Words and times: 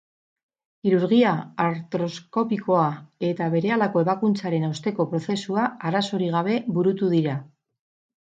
Kirurgia 0.85 1.33
artroskopikoa 1.65 2.85
eta 3.27 3.49
berehalako 3.57 4.03
ebakuntzaren 4.07 4.67
osteko 4.71 5.07
prozesua 5.13 5.67
arazorik 5.91 6.35
gabe 6.39 6.59
burutu 6.79 7.13
dira. 7.15 7.39